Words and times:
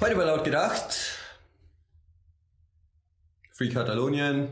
Heute 0.00 0.16
war 0.16 0.26
laut 0.26 0.44
gedacht. 0.44 0.94
Free 3.50 3.68
Katalonien. 3.68 4.48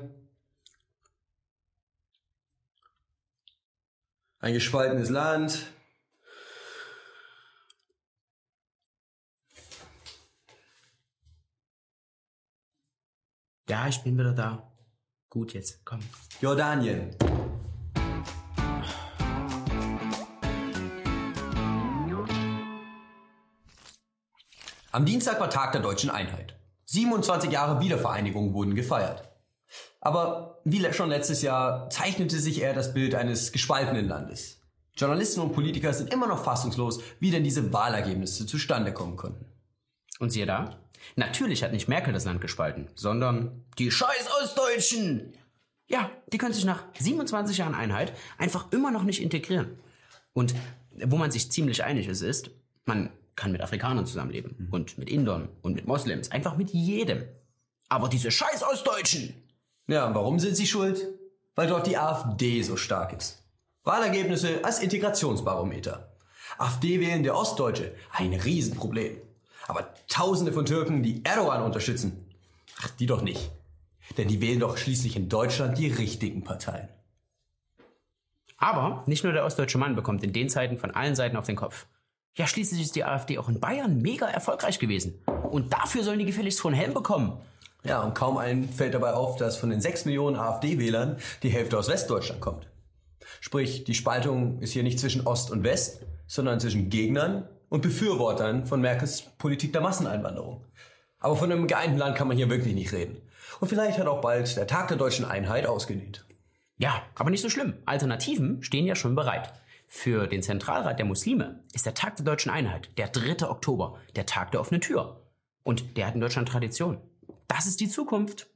Ein 4.41 4.55
gespaltenes 4.55 5.09
Land. 5.09 5.67
Ja, 13.69 13.87
ich 13.87 14.03
bin 14.03 14.19
wieder 14.19 14.33
da. 14.33 14.73
Gut 15.31 15.53
jetzt, 15.55 15.85
komm. 15.85 16.01
Jordanien. 16.41 17.17
Am 24.97 25.05
Dienstag 25.05 25.39
war 25.41 25.51
Tag 25.51 25.73
der 25.73 25.83
deutschen 25.83 26.09
Einheit. 26.09 26.59
27 26.87 27.53
Jahre 27.53 27.83
Wiedervereinigung 27.83 28.55
wurden 28.55 28.75
gefeiert. 28.75 29.29
Aber 30.01 30.63
wie 30.65 30.91
schon 30.95 31.11
letztes 31.11 31.43
Jahr 31.43 31.91
zeichnete 31.91 32.39
sich 32.39 32.63
eher 32.63 32.73
das 32.73 32.95
Bild 32.95 33.15
eines 33.15 33.53
gespaltenen 33.53 34.09
Landes. 34.09 34.63
Journalisten 34.97 35.41
und 35.41 35.53
Politiker 35.53 35.93
sind 35.93 36.15
immer 36.15 36.27
noch 36.27 36.43
fassungslos, 36.43 37.03
wie 37.21 37.31
denn 37.31 37.45
diese 37.45 37.75
Wahlergebnisse 37.75 38.47
zustande 38.47 38.95
kommen 38.95 39.17
konnten. 39.17 39.45
Und 40.19 40.31
siehe 40.31 40.47
da, 40.47 40.79
natürlich 41.15 41.63
hat 41.63 41.73
nicht 41.73 41.89
Merkel 41.89 42.15
das 42.15 42.25
Land 42.25 42.41
gespalten, 42.41 42.89
sondern 42.95 43.67
die 43.77 43.91
scheiß 43.91 44.31
Ostdeutschen. 44.43 45.35
Ja, 45.89 46.11
die 46.33 46.39
können 46.39 46.55
sich 46.55 46.65
nach 46.65 46.85
27 46.99 47.59
Jahren 47.59 47.75
Einheit 47.75 48.15
einfach 48.39 48.73
immer 48.73 48.91
noch 48.91 49.03
nicht 49.03 49.21
integrieren. 49.21 49.79
Und 50.33 50.55
wo 51.05 51.19
man 51.19 51.31
sich 51.31 51.53
ziemlich 51.53 51.85
einig 51.85 52.09
ist, 52.09 52.23
ist, 52.23 52.49
man 52.87 53.11
kann 53.37 53.53
mit 53.53 53.61
Afrikanern 53.61 54.07
zusammenleben 54.07 54.57
mhm. 54.59 54.73
und 54.73 54.99
mit 54.99 55.11
Indern 55.11 55.49
und 55.63 55.75
mit 55.75 55.87
Moslems, 55.87 56.31
einfach 56.31 56.57
mit 56.57 56.71
jedem. 56.71 57.25
Aber 57.89 58.09
diese 58.09 58.31
scheiß 58.31 58.65
Ostdeutschen. 58.65 59.35
Ja, 59.87 60.07
und 60.07 60.15
warum 60.15 60.41
sind 60.41 60.57
sie 60.57 60.67
schuld? 60.67 61.07
Weil 61.55 61.69
dort 61.69 61.87
die 61.87 61.97
AfD 61.97 62.63
so 62.63 62.77
stark 62.77 63.13
ist. 63.13 63.43
Wahlergebnisse 63.85 64.65
als 64.65 64.81
Integrationsbarometer. 64.81 66.13
AfD 66.59 67.01
wählen 67.01 67.23
der 67.23 67.37
Ostdeutsche, 67.37 67.95
ein 68.11 68.33
Riesenproblem. 68.33 69.19
Aber 69.69 69.95
Tausende 70.09 70.53
von 70.53 70.65
Türken, 70.65 71.03
die 71.03 71.25
Erdogan 71.25 71.63
unterstützen, 71.63 72.27
ach, 72.81 72.91
die 72.91 73.07
doch 73.07 73.23
nicht. 73.23 73.51
Denn 74.17 74.29
die 74.29 74.41
wählen 74.41 74.61
doch 74.61 74.77
schließlich 74.77 75.17
in 75.17 75.29
Deutschland 75.29 75.79
die 75.79 75.89
richtigen 75.89 76.43
Parteien. 76.43 76.89
Aber 78.57 79.05
nicht 79.07 79.25
nur 79.25 79.33
der 79.33 79.45
ostdeutsche 79.45 79.79
Mann 79.79 79.97
bekommt 79.97 80.25
in 80.25 80.33
den 80.33 80.49
Zeiten 80.49 80.79
von 80.79 80.91
allen 80.93 81.15
Seiten 81.15 81.37
auf 81.37 81.47
den 81.47 81.57
Kopf. 81.57 81.87
Ja, 82.37 82.47
schließlich 82.47 82.83
ist 82.83 82.97
die 82.97 83.05
AfD 83.05 83.39
auch 83.39 83.49
in 83.49 83.61
Bayern 83.61 84.03
mega 84.03 84.27
erfolgreich 84.27 84.79
gewesen. 84.79 85.23
Und 85.51 85.73
dafür 85.73 86.05
sollen 86.05 86.19
die 86.19 86.27
gefälligst 86.27 86.61
von 86.61 86.75
Helm 86.75 86.93
bekommen. 86.93 87.41
Ja, 87.83 88.03
und 88.03 88.15
kaum 88.15 88.37
einen 88.37 88.69
fällt 88.69 88.93
dabei 88.93 89.15
auf, 89.15 89.37
dass 89.37 89.57
von 89.57 89.71
den 89.71 89.81
6 89.81 90.05
Millionen 90.05 90.37
AfD-Wählern 90.37 91.17
die 91.43 91.49
Hälfte 91.49 91.79
aus 91.79 91.89
Westdeutschland 91.89 92.43
kommt. 92.43 92.69
Sprich, 93.41 93.85
die 93.85 93.95
Spaltung 93.95 94.61
ist 94.61 94.73
hier 94.73 94.83
nicht 94.83 95.01
zwischen 95.01 95.27
Ost 95.27 95.51
und 95.51 95.65
West, 95.65 96.05
sondern 96.27 96.61
zwischen 96.61 96.91
Gegnern 96.91 97.49
und 97.71 97.81
Befürwortern 97.81 98.67
von 98.67 98.83
Merkels 98.83 99.23
Politik 99.39 99.73
der 99.73 99.81
Masseneinwanderung. 99.81 100.63
Aber 101.21 101.37
von 101.37 101.51
einem 101.51 101.67
geeinten 101.67 101.97
Land 101.97 102.19
kann 102.19 102.29
man 102.29 102.37
hier 102.37 102.51
wirklich 102.51 102.75
nicht 102.75 102.93
reden. 102.93 103.23
Und 103.61 103.69
vielleicht 103.69 103.99
hat 103.99 104.09
auch 104.09 104.21
bald 104.21 104.55
der 104.57 104.67
Tag 104.67 104.89
der 104.89 104.99
deutschen 104.99 105.25
Einheit 105.25 105.67
ausgedient. 105.67 106.27
Ja, 106.77 107.03
aber 107.15 107.31
nicht 107.31 107.41
so 107.41 107.49
schlimm. 107.49 107.75
Alternativen 107.87 108.63
stehen 108.63 108.87
ja 108.87 108.95
schon 108.95 109.15
bereit. 109.15 109.55
Für 109.87 110.27
den 110.27 110.43
Zentralrat 110.43 110.99
der 110.99 111.07
Muslime 111.07 111.63
ist 111.73 111.87
der 111.87 111.95
Tag 111.95 112.17
der 112.17 112.25
deutschen 112.25 112.51
Einheit, 112.51 112.91
der 112.99 113.09
3. 113.09 113.49
Oktober, 113.49 113.99
der 114.17 114.27
Tag 114.27 114.51
der 114.51 114.61
offenen 114.61 114.81
Tür. 114.81 115.23
Und 115.63 115.97
der 115.97 116.07
hat 116.07 116.15
in 116.15 116.21
Deutschland 116.21 116.49
Tradition. 116.49 116.99
Das 117.49 117.67
ist 117.67 117.81
die 117.81 117.89
Zukunft. 117.89 118.49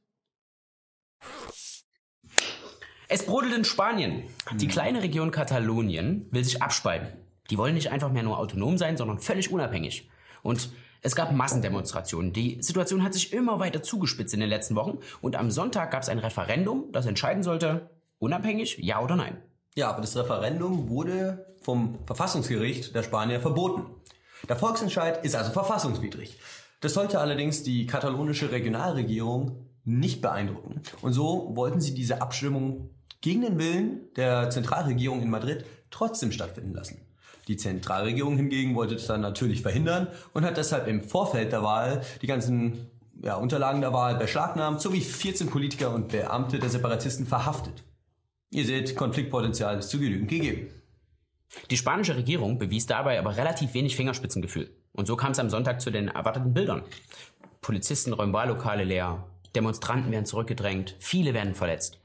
Es 3.09 3.27
brodelt 3.27 3.55
in 3.55 3.65
Spanien. 3.65 4.25
Die 4.57 4.67
hm. 4.67 4.71
kleine 4.71 5.03
Region 5.03 5.31
Katalonien 5.31 6.27
will 6.31 6.45
sich 6.45 6.63
abspalten. 6.63 7.09
Die 7.51 7.59
wollen 7.59 7.75
nicht 7.75 7.91
einfach 7.91 8.13
mehr 8.13 8.23
nur 8.23 8.39
autonom 8.39 8.79
sein, 8.79 8.97
sondern 8.97 9.19
völlig 9.19 9.51
unabhängig. 9.51 10.09
Und 10.43 10.71
es 11.03 11.17
gab 11.17 11.33
Massendemonstrationen. 11.33 12.33
Die 12.33 12.63
Situation 12.63 13.03
hat 13.03 13.15
sich 13.15 13.33
immer 13.33 13.59
weiter 13.59 13.83
zugespitzt 13.83 14.35
in 14.35 14.41
den 14.41 14.49
letzten 14.49 14.77
Wochen. 14.77 14.99
Und 15.21 15.37
am 15.37 15.51
Sonntag 15.51 15.91
gab 15.91 16.03
es 16.03 16.09
ein 16.09 16.19
Referendum, 16.19 16.93
das 16.93 17.07
entscheiden 17.07 17.43
sollte, 17.43 17.91
unabhängig, 18.19 18.79
ja 18.79 19.01
oder 19.01 19.17
nein. 19.17 19.43
Ja, 19.77 19.91
aber 19.91 20.01
das 20.01 20.17
Referendum 20.17 20.89
wurde 20.89 21.47
vom 21.61 21.99
Verfassungsgericht 22.07 22.95
der 22.95 23.03
Spanier 23.03 23.41
verboten. 23.41 23.87
Der 24.49 24.57
Volksentscheid 24.57 25.25
ist 25.25 25.37
also 25.37 25.53
verfassungswidrig. 25.53 26.39
Das 26.81 26.95
sollte 26.95 27.21
allerdings 27.21 27.63
die 27.63 27.87
katalonische 27.87 28.51
Regionalregierung 28.51 29.67
nicht 29.85 30.23
beeindrucken. 30.23 30.81
Und 31.03 31.13
so 31.13 31.53
wollten 31.55 31.81
sie 31.81 31.95
diese 31.95 32.23
Abstimmung 32.23 32.91
gegen 33.21 33.43
den 33.43 33.59
Willen 33.59 34.13
der 34.17 34.51
Zentralregierung 34.51 35.23
in 35.23 35.31
Madrid 35.31 35.65
trotzdem 35.91 36.33
stattfinden 36.33 36.73
lassen. 36.73 37.03
Die 37.49 37.57
Zentralregierung 37.57 38.37
hingegen 38.37 38.75
wollte 38.75 38.95
das 38.95 39.07
dann 39.07 39.21
natürlich 39.21 39.63
verhindern 39.63 40.09
und 40.33 40.45
hat 40.45 40.57
deshalb 40.57 40.87
im 40.87 41.03
Vorfeld 41.03 41.53
der 41.53 41.63
Wahl 41.63 42.03
die 42.23 42.27
ganzen 42.27 42.91
ja, 43.23 43.35
Unterlagen 43.35 43.81
der 43.81 43.93
Wahl 43.93 44.17
beschlagnahmt 44.17 44.81
sowie 44.81 45.01
14 45.01 45.49
Politiker 45.49 45.95
und 45.95 46.09
Beamte 46.09 46.59
der 46.59 46.71
Separatisten 46.71 47.27
verhaftet. 47.27 47.83
Ihr 48.51 48.67
seht, 48.67 48.97
Konfliktpotenzial 48.97 49.79
ist 49.79 49.91
zu 49.91 50.01
genügend 50.01 50.29
gegeben. 50.29 50.69
Die 51.71 51.77
spanische 51.77 52.17
Regierung 52.17 52.59
bewies 52.59 52.87
dabei 52.87 53.19
aber 53.19 53.37
relativ 53.37 53.75
wenig 53.75 53.97
Fingerspitzengefühl. 53.97 54.71
Und 54.93 55.07
so 55.07 55.17
kam 55.17 55.33
es 55.33 55.39
am 55.39 55.51
Sonntag 55.51 55.81
zu 55.81 55.91
den 55.91 56.09
erwarteten 56.09 56.53
Bildern. 56.53 56.83
Polizisten 57.61 58.13
räumen 58.13 58.33
Wahllokale 58.33 58.85
leer, 58.85 59.25
Demonstranten 59.55 60.13
werden 60.13 60.27
zurückgedrängt, 60.27 60.97
viele 60.99 61.35
werden 61.35 61.55
verletzt. 61.55 61.99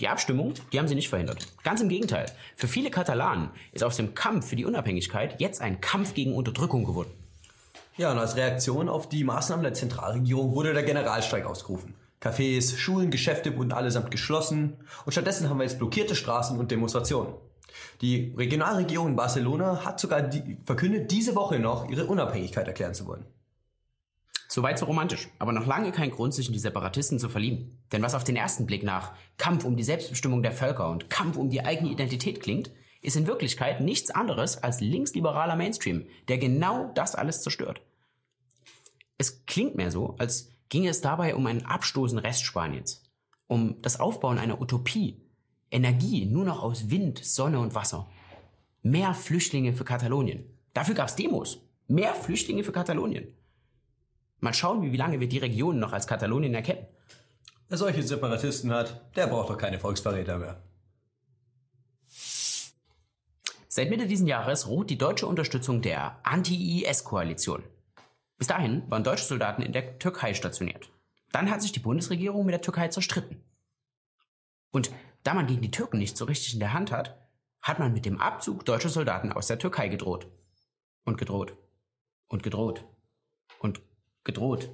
Die 0.00 0.08
Abstimmung, 0.08 0.54
die 0.72 0.78
haben 0.78 0.86
sie 0.86 0.94
nicht 0.94 1.08
verhindert. 1.08 1.46
Ganz 1.64 1.80
im 1.80 1.88
Gegenteil. 1.88 2.26
Für 2.54 2.68
viele 2.68 2.90
Katalanen 2.90 3.50
ist 3.72 3.82
aus 3.82 3.96
dem 3.96 4.14
Kampf 4.14 4.48
für 4.48 4.56
die 4.56 4.64
Unabhängigkeit 4.64 5.40
jetzt 5.40 5.60
ein 5.60 5.80
Kampf 5.80 6.14
gegen 6.14 6.34
Unterdrückung 6.34 6.84
geworden. 6.84 7.10
Ja, 7.96 8.12
und 8.12 8.18
als 8.18 8.36
Reaktion 8.36 8.88
auf 8.88 9.08
die 9.08 9.24
Maßnahmen 9.24 9.64
der 9.64 9.74
Zentralregierung 9.74 10.54
wurde 10.54 10.72
der 10.72 10.84
Generalstreik 10.84 11.44
ausgerufen. 11.46 11.94
Cafés, 12.20 12.76
Schulen, 12.76 13.10
Geschäfte 13.10 13.56
wurden 13.56 13.72
allesamt 13.72 14.10
geschlossen 14.10 14.76
und 15.04 15.12
stattdessen 15.12 15.48
haben 15.48 15.58
wir 15.58 15.64
jetzt 15.64 15.78
blockierte 15.78 16.16
Straßen 16.16 16.58
und 16.58 16.70
Demonstrationen. 16.70 17.34
Die 18.00 18.34
Regionalregierung 18.36 19.08
in 19.08 19.16
Barcelona 19.16 19.84
hat 19.84 20.00
sogar 20.00 20.22
die, 20.22 20.56
verkündet, 20.64 21.10
diese 21.10 21.34
Woche 21.36 21.58
noch 21.58 21.88
ihre 21.90 22.06
Unabhängigkeit 22.06 22.66
erklären 22.66 22.94
zu 22.94 23.06
wollen. 23.06 23.24
Soweit 24.48 24.78
so 24.78 24.86
romantisch, 24.86 25.28
aber 25.38 25.52
noch 25.52 25.66
lange 25.66 25.92
kein 25.92 26.10
Grund, 26.10 26.32
sich 26.32 26.46
in 26.46 26.54
die 26.54 26.58
Separatisten 26.58 27.18
zu 27.18 27.28
verlieben. 27.28 27.78
Denn 27.92 28.02
was 28.02 28.14
auf 28.14 28.24
den 28.24 28.34
ersten 28.34 28.66
Blick 28.66 28.82
nach 28.82 29.12
Kampf 29.36 29.64
um 29.64 29.76
die 29.76 29.84
Selbstbestimmung 29.84 30.42
der 30.42 30.52
Völker 30.52 30.90
und 30.90 31.10
Kampf 31.10 31.36
um 31.36 31.50
die 31.50 31.64
eigene 31.64 31.90
Identität 31.90 32.40
klingt, 32.40 32.70
ist 33.02 33.16
in 33.16 33.26
Wirklichkeit 33.26 33.80
nichts 33.80 34.10
anderes 34.10 34.62
als 34.62 34.80
linksliberaler 34.80 35.54
Mainstream, 35.54 36.06
der 36.28 36.38
genau 36.38 36.90
das 36.94 37.14
alles 37.14 37.42
zerstört. 37.42 37.82
Es 39.18 39.44
klingt 39.46 39.76
mehr 39.76 39.90
so, 39.90 40.14
als 40.18 40.50
ging 40.68 40.86
es 40.86 41.00
dabei 41.00 41.34
um 41.34 41.46
ein 41.46 41.64
Abstoßen 41.64 42.18
Restspaniens, 42.18 43.02
um 43.46 43.80
das 43.82 44.00
Aufbauen 44.00 44.38
einer 44.38 44.60
Utopie, 44.60 45.22
Energie 45.70 46.26
nur 46.26 46.44
noch 46.44 46.62
aus 46.62 46.90
Wind, 46.90 47.24
Sonne 47.24 47.58
und 47.58 47.74
Wasser. 47.74 48.08
Mehr 48.82 49.14
Flüchtlinge 49.14 49.72
für 49.72 49.84
Katalonien. 49.84 50.44
Dafür 50.72 50.94
gab 50.94 51.08
es 51.08 51.16
Demos. 51.16 51.58
Mehr 51.88 52.14
Flüchtlinge 52.14 52.64
für 52.64 52.72
Katalonien. 52.72 53.28
Mal 54.40 54.54
schauen, 54.54 54.82
wie 54.82 54.96
lange 54.96 55.20
wir 55.20 55.28
die 55.28 55.38
Region 55.38 55.78
noch 55.78 55.92
als 55.92 56.06
Katalonien 56.06 56.54
erkennen. 56.54 56.86
Wer 57.68 57.78
solche 57.78 58.02
Separatisten 58.02 58.72
hat, 58.72 59.14
der 59.16 59.26
braucht 59.26 59.50
doch 59.50 59.58
keine 59.58 59.78
Volksverräter 59.78 60.38
mehr. 60.38 60.62
Seit 63.68 63.90
Mitte 63.90 64.06
dieses 64.06 64.26
Jahres 64.26 64.68
ruht 64.68 64.90
die 64.90 64.98
deutsche 64.98 65.26
Unterstützung 65.26 65.82
der 65.82 66.18
Anti-IS-Koalition. 66.24 67.62
Bis 68.38 68.46
dahin 68.46 68.88
waren 68.90 69.04
deutsche 69.04 69.24
Soldaten 69.24 69.62
in 69.62 69.72
der 69.72 69.98
Türkei 69.98 70.32
stationiert. 70.32 70.90
Dann 71.32 71.50
hat 71.50 71.60
sich 71.60 71.72
die 71.72 71.80
Bundesregierung 71.80 72.46
mit 72.46 72.54
der 72.54 72.62
Türkei 72.62 72.88
zerstritten. 72.88 73.42
Und 74.70 74.90
da 75.24 75.34
man 75.34 75.46
gegen 75.46 75.60
die 75.60 75.70
Türken 75.70 75.98
nicht 75.98 76.16
so 76.16 76.24
richtig 76.24 76.54
in 76.54 76.60
der 76.60 76.72
Hand 76.72 76.92
hat, 76.92 77.18
hat 77.60 77.78
man 77.78 77.92
mit 77.92 78.06
dem 78.06 78.20
Abzug 78.20 78.64
deutscher 78.64 78.88
Soldaten 78.88 79.32
aus 79.32 79.48
der 79.48 79.58
Türkei 79.58 79.88
gedroht. 79.88 80.28
Und 81.04 81.18
gedroht. 81.18 81.56
Und 82.28 82.42
gedroht. 82.42 82.84
Und 83.58 83.80
gedroht. 84.24 84.70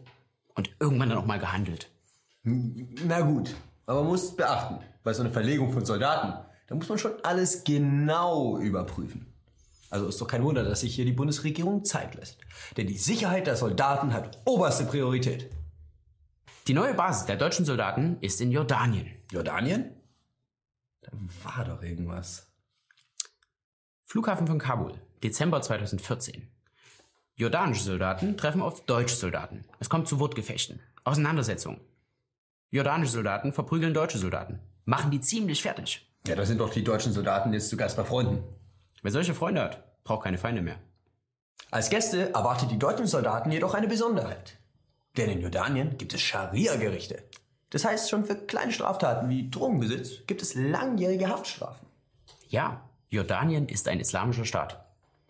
Und 0.54 0.76
irgendwann 0.78 1.08
dann 1.08 1.18
auch 1.18 1.26
mal 1.26 1.38
gehandelt. 1.38 1.90
Na 2.42 3.22
gut, 3.22 3.54
aber 3.86 4.02
man 4.02 4.10
muss 4.10 4.36
beachten, 4.36 4.84
bei 5.02 5.12
so 5.14 5.22
einer 5.22 5.32
Verlegung 5.32 5.72
von 5.72 5.84
Soldaten, 5.84 6.34
da 6.66 6.74
muss 6.74 6.88
man 6.88 6.98
schon 6.98 7.12
alles 7.22 7.64
genau 7.64 8.58
überprüfen. 8.58 9.33
Also 9.94 10.08
ist 10.08 10.20
doch 10.20 10.26
kein 10.26 10.42
Wunder, 10.42 10.64
dass 10.64 10.80
sich 10.80 10.92
hier 10.96 11.04
die 11.04 11.12
Bundesregierung 11.12 11.84
Zeit 11.84 12.16
lässt. 12.16 12.40
Denn 12.76 12.88
die 12.88 12.98
Sicherheit 12.98 13.46
der 13.46 13.54
Soldaten 13.54 14.12
hat 14.12 14.40
oberste 14.44 14.86
Priorität. 14.86 15.48
Die 16.66 16.74
neue 16.74 16.94
Basis 16.94 17.26
der 17.26 17.36
deutschen 17.36 17.64
Soldaten 17.64 18.18
ist 18.20 18.40
in 18.40 18.50
Jordanien. 18.50 19.06
Jordanien? 19.30 19.94
Da 21.00 21.12
war 21.44 21.64
doch 21.64 21.80
irgendwas. 21.80 22.48
Flughafen 24.04 24.48
von 24.48 24.58
Kabul, 24.58 25.00
Dezember 25.22 25.62
2014. 25.62 26.48
Jordanische 27.36 27.84
Soldaten 27.84 28.36
treffen 28.36 28.62
auf 28.62 28.84
deutsche 28.86 29.14
Soldaten. 29.14 29.64
Es 29.78 29.88
kommt 29.88 30.08
zu 30.08 30.18
Wortgefechten, 30.18 30.80
Auseinandersetzungen. 31.04 31.80
Jordanische 32.72 33.12
Soldaten 33.12 33.52
verprügeln 33.52 33.94
deutsche 33.94 34.18
Soldaten, 34.18 34.58
machen 34.86 35.12
die 35.12 35.20
ziemlich 35.20 35.62
fertig. 35.62 36.04
Ja, 36.26 36.34
da 36.34 36.44
sind 36.44 36.58
doch 36.58 36.70
die 36.70 36.82
deutschen 36.82 37.12
Soldaten 37.12 37.52
jetzt 37.52 37.68
zu 37.68 37.76
Gast 37.76 37.96
bei 37.96 38.02
Freunden. 38.02 38.42
Wer 39.04 39.10
solche 39.10 39.34
Freunde 39.34 39.60
hat, 39.60 40.02
braucht 40.02 40.24
keine 40.24 40.38
Feinde 40.38 40.62
mehr. 40.62 40.78
Als 41.70 41.90
Gäste 41.90 42.32
erwartet 42.32 42.70
die 42.70 42.78
deutschen 42.78 43.06
Soldaten 43.06 43.52
jedoch 43.52 43.74
eine 43.74 43.86
Besonderheit. 43.86 44.56
Denn 45.18 45.28
in 45.28 45.42
Jordanien 45.42 45.98
gibt 45.98 46.14
es 46.14 46.22
Scharia-Gerichte. 46.22 47.22
Das 47.68 47.84
heißt, 47.84 48.08
schon 48.08 48.24
für 48.24 48.34
kleine 48.34 48.72
Straftaten 48.72 49.28
wie 49.28 49.50
Drogenbesitz 49.50 50.26
gibt 50.26 50.40
es 50.40 50.54
langjährige 50.54 51.28
Haftstrafen. 51.28 51.86
Ja, 52.48 52.88
Jordanien 53.10 53.68
ist 53.68 53.88
ein 53.88 54.00
islamischer 54.00 54.46
Staat. 54.46 54.82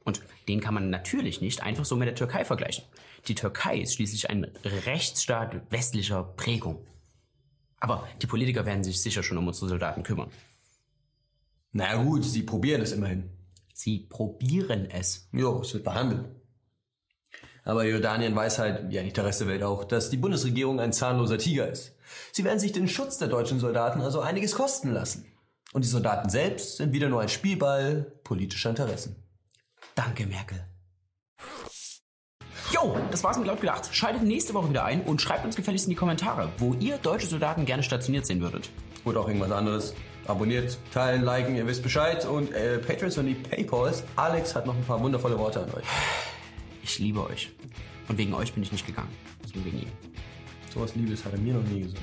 Und 0.05 0.23
den 0.47 0.61
kann 0.61 0.75
man 0.75 0.91
natürlich 0.91 1.41
nicht 1.41 1.61
einfach 1.61 1.85
so 1.85 1.97
mit 1.97 2.07
der 2.07 2.15
Türkei 2.15 2.45
vergleichen. 2.45 2.85
Die 3.27 3.35
Türkei 3.35 3.79
ist 3.79 3.95
schließlich 3.95 4.31
ein 4.31 4.45
Rechtsstaat 4.65 5.61
westlicher 5.73 6.23
Prägung. 6.23 6.87
Aber 7.81 8.07
die 8.23 8.29
Politiker 8.29 8.67
werden 8.67 8.85
sich 8.85 9.03
sicher 9.03 9.25
schon 9.25 9.39
um 9.39 9.49
unsere 9.49 9.69
Soldaten 9.69 10.05
kümmern. 10.05 10.31
Na 11.73 11.97
gut, 11.97 12.25
sie 12.25 12.45
probieren 12.45 12.81
es 12.83 12.93
immerhin. 12.93 13.34
Sie 13.75 14.07
probieren 14.09 14.89
es. 14.89 15.29
Jo, 15.33 15.61
es 15.61 15.75
wird 15.75 15.83
behandelt. 15.83 16.27
Aber 17.65 17.85
Jordanien 17.85 18.35
weiß 18.35 18.61
halt, 18.61 18.89
wie 18.89 18.99
eigentlich 18.99 19.15
der 19.15 19.25
Rest 19.25 19.41
der 19.41 19.49
Welt 19.49 19.65
auch, 19.65 19.85
dass 19.85 20.11
die 20.11 20.17
Bundesregierung 20.17 20.79
ein 20.81 20.93
zahnloser 20.93 21.39
Tiger 21.39 21.69
ist. 21.69 21.93
Sie 22.31 22.45
werden 22.45 22.61
sich 22.61 22.73
den 22.73 22.89
Schutz 22.89 23.19
der 23.19 23.29
deutschen 23.29 23.59
Soldaten 23.59 24.01
also 24.01 24.21
einiges 24.21 24.55
kosten 24.55 24.93
lassen. 24.93 25.27
Und 25.73 25.85
die 25.85 25.89
Soldaten 25.89 26.29
selbst 26.31 26.77
sind 26.77 26.93
wieder 26.93 27.09
nur 27.09 27.21
ein 27.21 27.29
Spielball 27.29 28.13
politischer 28.23 28.71
Interessen. 28.71 29.17
Danke, 29.97 30.27
Merkel. 30.27 30.65
Jo, 32.73 32.97
das 33.11 33.25
war's 33.25 33.39
mit 33.39 33.49
laut 33.49 33.61
gedacht. 33.61 33.89
Schaltet 33.93 34.23
nächste 34.23 34.55
Woche 34.55 34.71
wieder 34.71 34.85
ein 34.85 35.03
und 35.03 35.21
schreibt 35.21 35.45
uns 35.45 35.57
gefälligst 35.57 35.87
in 35.87 35.91
die 35.91 35.97
Kommentare, 35.97 36.53
wo 36.59 36.75
ihr 36.75 36.99
deutsche 36.99 37.27
Soldaten 37.27 37.65
gerne 37.65 37.83
stationiert 37.83 38.25
sehen 38.25 38.41
würdet. 38.41 38.71
Oder 39.05 39.21
auch 39.21 39.27
irgendwas 39.27 39.51
anderes. 39.51 39.95
Abonniert, 40.27 40.79
teilen, 40.93 41.23
liken, 41.23 41.55
ihr 41.55 41.67
wisst 41.67 41.83
Bescheid. 41.83 42.25
Und 42.25 42.53
äh, 42.53 42.79
Patrons 42.79 43.19
und 43.19 43.27
die 43.27 43.35
Paypals. 43.35 44.05
Alex 44.17 44.55
hat 44.55 44.67
noch 44.67 44.75
ein 44.75 44.85
paar 44.85 45.01
wundervolle 45.01 45.39
Worte 45.39 45.61
an 45.61 45.71
euch. 45.75 45.85
Ich 46.83 46.99
liebe 46.99 47.25
euch. 47.25 47.51
Und 48.09 48.19
wegen 48.19 48.35
euch 48.35 48.53
bin 48.53 48.63
ich 48.63 48.73
nicht 48.73 48.87
gegangen, 48.87 49.13
sondern 49.43 49.67
wegen 49.67 49.83
ihm. 49.83 49.93
Sowas 50.73 50.95
Liebes 50.95 51.25
hat 51.25 51.33
er 51.33 51.39
mir 51.39 51.55
noch 51.55 51.63
nie 51.65 51.83
gesagt. 51.83 52.03